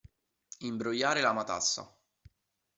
[0.61, 1.87] Imbrogliare la matassa.